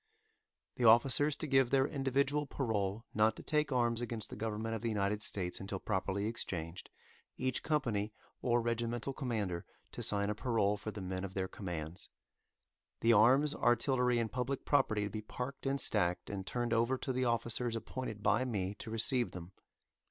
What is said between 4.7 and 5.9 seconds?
of the United States until